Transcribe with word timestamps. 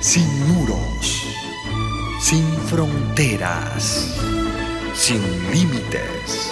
sin 0.00 0.48
muros, 0.48 1.26
sin 2.20 2.42
fronteras, 2.68 4.16
sin 4.94 5.20
límites. 5.52 6.50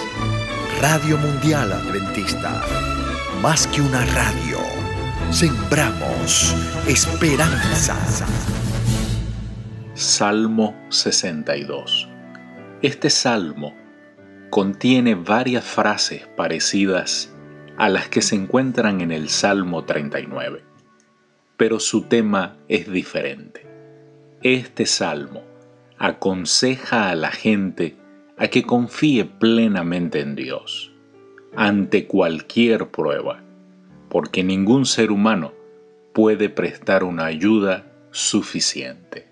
Radio 0.79 1.17
Mundial 1.17 1.73
Adventista, 1.73 2.63
más 3.41 3.65
que 3.67 3.81
una 3.81 4.05
radio, 4.05 4.59
sembramos 5.31 6.55
esperanza. 6.87 7.97
Salmo 9.95 10.75
62. 10.89 12.07
Este 12.83 13.09
salmo 13.09 13.75
contiene 14.51 15.15
varias 15.15 15.65
frases 15.65 16.27
parecidas 16.37 17.33
a 17.77 17.89
las 17.89 18.09
que 18.09 18.21
se 18.21 18.35
encuentran 18.35 19.01
en 19.01 19.11
el 19.11 19.27
Salmo 19.27 19.85
39, 19.85 20.68
pero 21.59 21.79
su 21.79 22.05
tema 22.05 22.57
es 22.67 22.91
diferente. 22.91 23.67
Este 24.41 24.87
salmo 24.87 25.43
aconseja 25.99 27.11
a 27.11 27.15
la 27.15 27.29
gente 27.29 27.97
a 28.35 28.47
que 28.47 28.63
confíe 28.63 29.25
plenamente 29.25 30.21
en 30.21 30.33
Dios 30.33 30.91
ante 31.55 32.07
cualquier 32.07 32.87
prueba, 32.87 33.43
porque 34.09 34.43
ningún 34.43 34.87
ser 34.87 35.11
humano 35.11 35.53
puede 36.13 36.49
prestar 36.49 37.03
una 37.03 37.25
ayuda 37.25 37.91
suficiente 38.09 39.29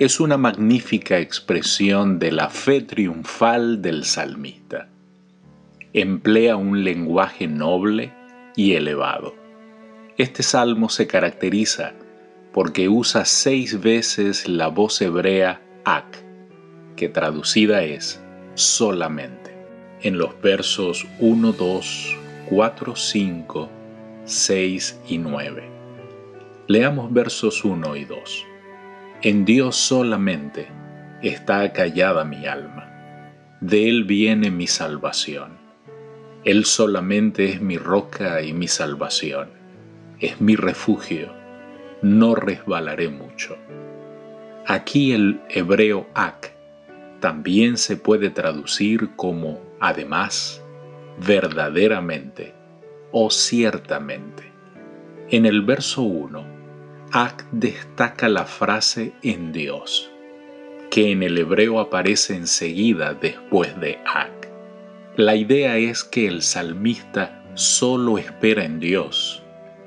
es 0.00 0.18
una 0.18 0.38
magnífica 0.38 1.18
expresión 1.18 2.18
de 2.18 2.32
la 2.32 2.48
fe 2.48 2.80
triunfal 2.80 3.82
del 3.82 4.06
salmista. 4.06 4.88
Emplea 5.92 6.56
un 6.56 6.84
lenguaje 6.84 7.46
noble 7.46 8.10
y 8.56 8.72
elevado. 8.72 9.39
Este 10.20 10.42
salmo 10.42 10.90
se 10.90 11.06
caracteriza 11.06 11.94
porque 12.52 12.90
usa 12.90 13.24
seis 13.24 13.80
veces 13.80 14.46
la 14.46 14.68
voz 14.68 15.00
hebrea 15.00 15.62
ak, 15.86 16.22
que 16.94 17.08
traducida 17.08 17.84
es 17.84 18.22
solamente, 18.52 19.56
en 20.02 20.18
los 20.18 20.38
versos 20.42 21.06
1, 21.20 21.52
2, 21.52 22.16
4, 22.50 22.96
5, 22.96 23.70
6 24.26 25.00
y 25.08 25.16
9. 25.16 25.62
Leamos 26.66 27.10
versos 27.10 27.64
1 27.64 27.96
y 27.96 28.04
2. 28.04 28.46
En 29.22 29.46
Dios 29.46 29.74
solamente 29.74 30.68
está 31.22 31.62
acallada 31.62 32.26
mi 32.26 32.44
alma. 32.44 33.32
De 33.62 33.88
Él 33.88 34.04
viene 34.04 34.50
mi 34.50 34.66
salvación. 34.66 35.56
Él 36.44 36.66
solamente 36.66 37.46
es 37.46 37.62
mi 37.62 37.78
roca 37.78 38.42
y 38.42 38.52
mi 38.52 38.68
salvación. 38.68 39.59
Es 40.20 40.38
mi 40.38 40.54
refugio. 40.54 41.32
No 42.02 42.34
resbalaré 42.34 43.08
mucho. 43.08 43.56
Aquí 44.66 45.12
el 45.12 45.40
hebreo 45.48 46.08
ak 46.12 46.52
también 47.20 47.78
se 47.78 47.96
puede 47.96 48.28
traducir 48.28 49.16
como 49.16 49.62
además, 49.80 50.62
verdaderamente 51.26 52.52
o 53.12 53.30
ciertamente. 53.30 54.42
En 55.30 55.46
el 55.46 55.62
verso 55.62 56.02
1, 56.02 56.44
Ak 57.12 57.46
destaca 57.50 58.28
la 58.28 58.44
frase 58.44 59.14
en 59.22 59.52
Dios, 59.52 60.12
que 60.90 61.12
en 61.12 61.22
el 61.22 61.38
hebreo 61.38 61.80
aparece 61.80 62.36
enseguida 62.36 63.14
después 63.14 63.80
de 63.80 63.98
Ak. 64.04 64.48
La 65.16 65.34
idea 65.34 65.78
es 65.78 66.04
que 66.04 66.28
el 66.28 66.42
salmista 66.42 67.42
solo 67.54 68.18
espera 68.18 68.64
en 68.64 68.80
Dios 68.80 69.39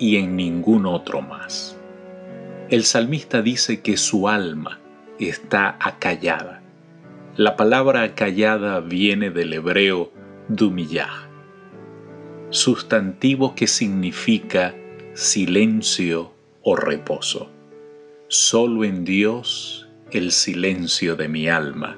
y 0.04 0.18
en 0.18 0.36
ningún 0.36 0.86
otro 0.86 1.22
más. 1.22 1.78
El 2.70 2.84
salmista 2.84 3.42
dice 3.42 3.80
que 3.80 3.96
su 3.96 4.28
alma 4.28 4.82
está 5.18 5.78
acallada. 5.80 6.62
La 7.38 7.56
palabra 7.56 8.02
acallada 8.04 8.81
viene 8.81 9.30
del 9.30 9.54
hebreo 9.54 10.12
dumiyah, 10.50 11.30
sustantivo 12.50 13.56
que 13.56 13.66
significa 13.66 14.75
silencio 15.13 16.34
o 16.63 16.75
reposo. 16.75 17.50
Solo 18.28 18.84
en 18.84 19.06
Dios 19.06 19.88
el 20.12 20.34
silencio 20.34 21.16
de 21.16 21.30
mi 21.30 21.47
alma. 21.47 21.97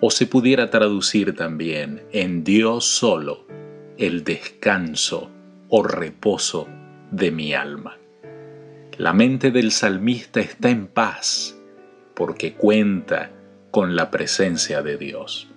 O 0.00 0.10
se 0.10 0.24
pudiera 0.24 0.70
traducir 0.70 1.36
también 1.36 2.04
en 2.10 2.42
Dios 2.42 2.86
solo 2.86 3.44
el 3.98 4.24
descanso 4.24 5.30
o 5.68 5.82
reposo 5.82 6.68
de 7.12 7.30
mi 7.30 7.52
alma. 7.54 7.98
La 8.96 9.12
mente 9.12 9.50
del 9.50 9.70
salmista 9.70 10.40
está 10.40 10.70
en 10.70 10.86
paz 10.86 11.56
porque 12.14 12.54
cuenta 12.54 13.30
con 13.70 13.94
la 13.96 14.10
presencia 14.10 14.82
de 14.82 14.96
Dios. 14.96 15.48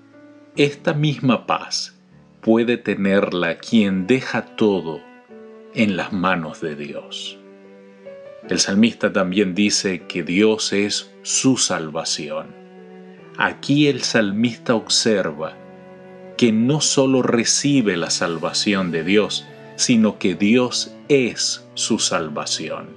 Esta 0.56 0.94
misma 0.94 1.48
paz 1.48 1.98
puede 2.42 2.78
tenerla 2.78 3.58
quien 3.58 4.06
deja 4.06 4.56
todo 4.56 5.02
en 5.74 5.98
las 5.98 6.14
manos 6.14 6.62
de 6.62 6.76
Dios. 6.76 7.40
El 8.50 8.60
salmista 8.60 9.12
también 9.12 9.56
dice 9.56 10.04
que 10.08 10.24
Dios 10.24 10.72
es 10.74 11.12
su 11.24 11.58
salvación. 11.58 12.48
Aquí 13.38 13.88
el 13.88 14.02
salmista 14.02 14.76
observa 14.76 15.58
que 16.38 16.52
no 16.52 16.82
solo 16.82 17.22
recibe 17.22 17.98
la 17.98 18.10
salvación 18.10 18.92
de 18.92 19.04
Dios, 19.04 19.46
sino 19.75 20.18
que 20.18 20.36
Dios 20.36 20.96
es 21.08 21.68
su 21.74 22.00
salvación. 22.00 22.90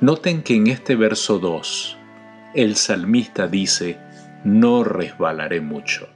Noten 0.00 0.42
que 0.42 0.54
en 0.54 0.66
este 0.66 0.94
verso 0.94 1.38
2, 1.38 1.96
el 2.54 2.76
salmista 2.76 3.48
dice, 3.48 3.98
no 4.44 4.84
resbalaré 4.84 5.60
mucho. 5.60 6.08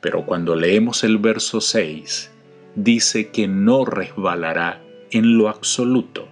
Pero 0.00 0.24
cuando 0.24 0.54
leemos 0.54 1.04
el 1.04 1.18
verso 1.18 1.60
6, 1.60 2.30
dice 2.74 3.30
que 3.30 3.48
no 3.48 3.84
resbalará 3.84 4.80
en 5.10 5.36
lo 5.36 5.48
absoluto. 5.48 6.28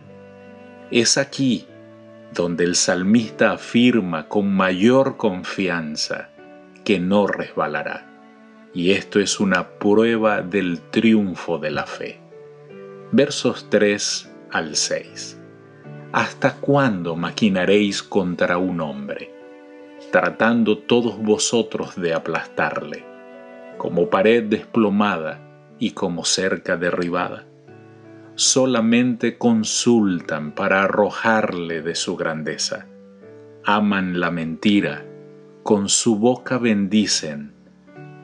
Es 0.90 1.18
aquí 1.18 1.66
donde 2.32 2.64
el 2.64 2.76
salmista 2.76 3.52
afirma 3.52 4.28
con 4.28 4.54
mayor 4.54 5.16
confianza 5.16 6.28
que 6.84 7.00
no 7.00 7.26
resbalará. 7.26 8.06
Y 8.72 8.92
esto 8.92 9.18
es 9.18 9.40
una 9.40 9.70
prueba 9.78 10.42
del 10.42 10.80
triunfo 10.90 11.58
de 11.58 11.70
la 11.70 11.86
fe. 11.86 12.25
Versos 13.12 13.68
3 13.70 14.30
al 14.50 14.76
6. 14.76 15.40
¿Hasta 16.12 16.56
cuándo 16.56 17.16
maquinaréis 17.16 18.02
contra 18.02 18.58
un 18.58 18.80
hombre, 18.80 19.32
tratando 20.10 20.78
todos 20.78 21.18
vosotros 21.18 21.96
de 21.96 22.14
aplastarle, 22.14 23.04
como 23.78 24.08
pared 24.08 24.44
desplomada 24.44 25.40
y 25.78 25.90
como 25.90 26.24
cerca 26.24 26.76
derribada? 26.76 27.46
solamente 28.36 29.38
consultan 29.38 30.52
para 30.52 30.82
arrojarle 30.84 31.80
de 31.80 31.94
su 31.94 32.16
grandeza. 32.16 32.86
Aman 33.64 34.20
la 34.20 34.30
mentira, 34.30 35.04
con 35.62 35.88
su 35.88 36.18
boca 36.18 36.58
bendicen, 36.58 37.54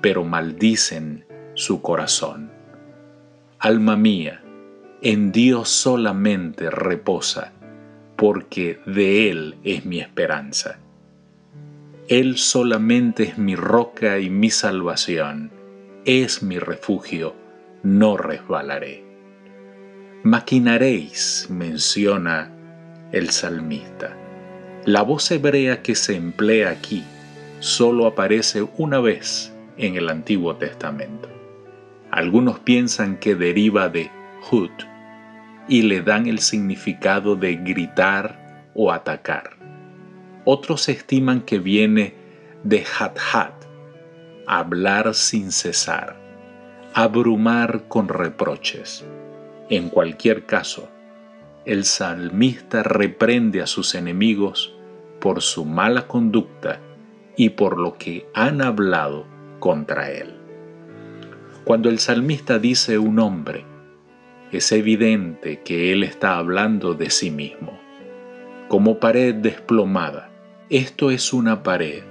pero 0.03 0.23
maldicen 0.23 1.25
su 1.55 1.81
corazón. 1.81 2.53
Alma 3.59 3.97
mía, 3.97 4.45
en 5.03 5.33
Dios 5.33 5.69
solamente 5.69 6.71
reposa, 6.71 7.53
porque 8.17 8.81
de 8.87 9.31
Él 9.31 9.57
es 9.65 9.85
mi 9.85 10.01
esperanza. 10.01 10.79
Él 12.09 12.37
solamente 12.37 13.25
es 13.25 13.39
mi 13.39 13.57
roca 13.57 14.19
y 14.19 14.31
mi 14.31 14.51
salvación, 14.51 15.51
es 16.05 16.43
mi 16.43 16.59
refugio, 16.59 17.35
no 17.83 18.17
resbalaré 18.17 19.13
maquinaréis, 20.23 21.49
menciona 21.51 22.49
el 23.11 23.31
salmista. 23.31 24.17
La 24.85 25.03
voz 25.03 25.31
hebrea 25.33 25.83
que 25.83 25.97
se 25.97 26.15
emplea 26.15 26.71
aquí 26.71 27.03
solo 27.59 28.07
aparece 28.07 28.65
una 28.77 29.01
vez 29.01 29.53
en 29.77 29.97
el 29.97 30.09
Antiguo 30.09 30.55
Testamento. 30.57 31.29
Algunos 32.13 32.61
piensan 32.61 33.17
que 33.17 33.35
deriva 33.35 33.89
de 33.89 34.11
hut 34.51 34.71
y 35.69 35.83
le 35.83 36.03
dan 36.03 36.27
el 36.27 36.41
significado 36.41 37.37
de 37.37 37.57
gritar 37.57 38.71
o 38.75 38.93
atacar. 38.93 39.51
Otros 40.45 40.89
estiman 40.89 41.43
que 41.43 41.59
viene 41.59 42.15
de 42.65 42.85
hat-hat, 42.99 43.55
hablar 44.47 45.15
sin 45.15 45.53
cesar, 45.53 46.17
abrumar 46.95 47.85
con 47.89 48.09
reproches. 48.09 49.05
En 49.69 49.89
cualquier 49.89 50.47
caso, 50.47 50.89
el 51.65 51.85
salmista 51.85 52.83
reprende 52.83 53.63
a 53.63 53.67
sus 53.67 53.95
enemigos 53.95 54.75
por 55.21 55.43
su 55.43 55.65
mala 55.65 56.09
conducta 56.09 56.81
y 57.37 57.51
por 57.51 57.79
lo 57.79 57.97
que 57.97 58.27
han 58.35 58.61
hablado 58.61 59.27
contra 59.61 60.11
él. 60.11 60.35
Cuando 61.65 61.89
el 61.89 62.01
salmista 62.01 62.59
dice 62.59 62.99
un 62.99 63.21
hombre, 63.21 63.65
es 64.59 64.73
evidente 64.73 65.61
que 65.61 65.93
él 65.93 66.03
está 66.03 66.37
hablando 66.37 66.95
de 66.95 67.11
sí 67.11 67.31
mismo. 67.31 67.81
como 68.69 68.99
pared 68.99 69.35
desplomada. 69.35 70.31
Esto 70.71 71.11
es 71.11 71.35
una 71.35 71.63
pared 71.63 72.05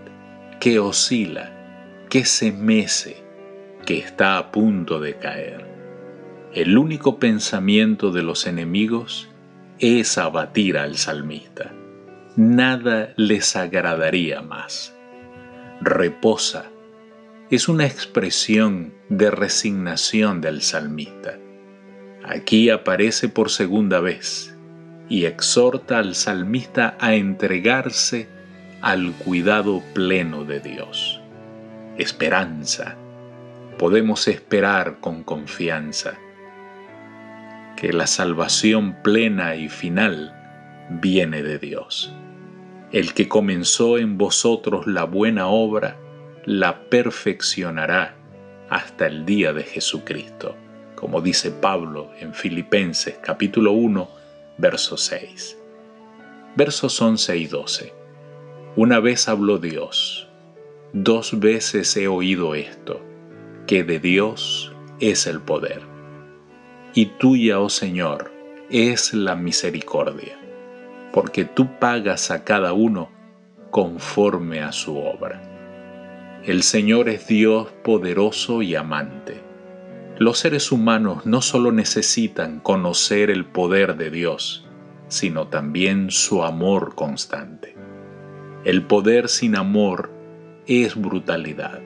que 0.60 0.78
oscila, 0.78 2.06
que 2.08 2.24
se 2.24 2.52
mece, 2.52 3.18
que 3.84 3.98
está 3.98 4.38
a 4.38 4.52
punto 4.52 5.00
de 5.00 5.16
caer. 5.16 5.66
El 6.54 6.78
único 6.78 7.18
pensamiento 7.18 8.12
de 8.12 8.22
los 8.22 8.46
enemigos 8.46 9.28
es 9.80 10.20
abatir 10.20 10.78
al 10.78 10.98
salmista. 10.98 11.74
Nada 12.36 13.14
les 13.18 13.56
agradaría 13.56 14.44
más. 14.44 14.96
Reposa 15.82 16.66
es 17.50 17.68
una 17.68 17.88
expresión 17.88 18.94
de 19.10 19.32
resignación 19.32 20.42
del 20.42 20.62
salmista. 20.62 21.40
Aquí 22.24 22.70
aparece 22.70 23.30
por 23.30 23.50
segunda 23.50 24.00
vez 24.00 24.56
y 25.10 25.26
exhorta 25.26 25.98
al 25.98 26.16
salmista 26.16 26.96
a 27.00 27.16
entregarse 27.16 28.30
al 28.82 29.12
cuidado 29.14 29.84
pleno 29.94 30.46
de 30.46 30.60
Dios. 30.60 31.22
Esperanza. 31.98 32.96
Podemos 33.78 34.28
esperar 34.28 35.00
con 35.00 35.24
confianza 35.24 36.18
que 37.76 37.92
la 37.94 38.06
salvación 38.06 39.02
plena 39.02 39.56
y 39.56 39.68
final 39.68 40.34
viene 40.90 41.42
de 41.42 41.58
Dios. 41.58 42.14
El 42.92 43.14
que 43.14 43.28
comenzó 43.28 43.98
en 43.98 44.18
vosotros 44.18 44.86
la 44.86 45.06
buena 45.06 45.48
obra, 45.48 45.98
la 46.46 46.90
perfeccionará 46.90 48.16
hasta 48.70 49.08
el 49.08 49.26
día 49.26 49.54
de 49.54 49.64
Jesucristo, 49.64 50.56
como 51.02 51.20
dice 51.20 51.52
Pablo 51.52 52.12
en 52.20 52.34
Filipenses 52.34 53.18
capítulo 53.22 53.72
1, 53.72 54.08
verso 54.58 54.96
6. 54.96 55.58
Versos 56.56 57.02
11 57.02 57.38
y 57.38 57.48
12. 57.48 57.94
Una 58.76 59.00
vez 59.00 59.28
habló 59.28 59.58
Dios, 59.58 60.30
dos 60.94 61.40
veces 61.40 61.98
he 61.98 62.08
oído 62.08 62.56
esto, 62.56 63.02
que 63.68 63.84
de 63.84 64.00
Dios 64.00 64.72
es 65.00 65.26
el 65.28 65.42
poder 65.42 65.92
y 66.94 67.08
tuya, 67.08 67.60
oh 67.60 67.70
Señor, 67.70 68.32
es 68.70 69.14
la 69.14 69.36
misericordia, 69.36 70.38
porque 71.14 71.46
tú 71.46 71.80
pagas 71.80 72.32
a 72.32 72.44
cada 72.44 72.74
uno 72.74 73.10
conforme 73.72 74.62
a 74.62 74.72
su 74.72 74.98
obra. 74.98 75.42
El 76.44 76.64
Señor 76.64 77.08
es 77.10 77.28
Dios 77.28 77.70
poderoso 77.84 78.62
y 78.62 78.76
amante. 78.76 79.51
Los 80.22 80.38
seres 80.38 80.72
humanos 80.72 81.26
no 81.26 81.42
solo 81.42 81.72
necesitan 81.72 82.60
conocer 82.60 83.32
el 83.32 83.44
poder 83.44 83.98
de 83.98 84.12
Dios, 84.12 84.68
sino 85.08 85.48
también 85.48 86.12
su 86.12 86.44
amor 86.44 86.94
constante. 86.94 87.76
El 88.64 88.84
poder 88.84 89.30
sin 89.30 89.56
amor 89.56 90.12
es 90.68 90.96
brutalidad 90.96 91.82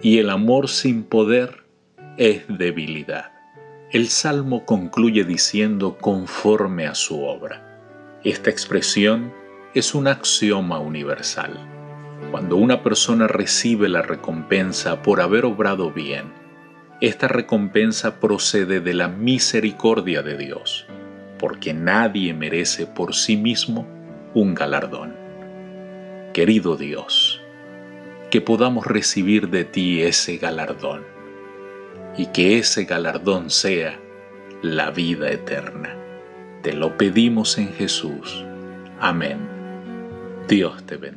y 0.00 0.18
el 0.18 0.30
amor 0.30 0.68
sin 0.68 1.02
poder 1.02 1.64
es 2.18 2.44
debilidad. 2.46 3.32
El 3.90 4.10
salmo 4.10 4.64
concluye 4.64 5.24
diciendo 5.24 5.98
conforme 5.98 6.86
a 6.86 6.94
su 6.94 7.24
obra. 7.24 8.20
Esta 8.22 8.48
expresión 8.48 9.32
es 9.74 9.92
un 9.92 10.06
axioma 10.06 10.78
universal. 10.78 11.58
Cuando 12.30 12.58
una 12.58 12.84
persona 12.84 13.26
recibe 13.26 13.88
la 13.88 14.02
recompensa 14.02 15.02
por 15.02 15.20
haber 15.20 15.44
obrado 15.44 15.90
bien, 15.90 16.45
esta 17.00 17.28
recompensa 17.28 18.20
procede 18.20 18.80
de 18.80 18.94
la 18.94 19.08
misericordia 19.08 20.22
de 20.22 20.36
Dios, 20.38 20.86
porque 21.38 21.74
nadie 21.74 22.32
merece 22.32 22.86
por 22.86 23.14
sí 23.14 23.36
mismo 23.36 23.86
un 24.34 24.54
galardón. 24.54 25.14
Querido 26.32 26.76
Dios, 26.76 27.42
que 28.30 28.40
podamos 28.40 28.86
recibir 28.86 29.50
de 29.50 29.64
ti 29.64 30.02
ese 30.02 30.38
galardón 30.38 31.04
y 32.16 32.26
que 32.26 32.58
ese 32.58 32.84
galardón 32.84 33.50
sea 33.50 34.00
la 34.62 34.90
vida 34.90 35.30
eterna. 35.30 35.94
Te 36.62 36.72
lo 36.72 36.96
pedimos 36.96 37.58
en 37.58 37.72
Jesús. 37.74 38.44
Amén. 39.00 39.38
Dios 40.48 40.82
te 40.84 40.96
bendiga. 40.96 41.16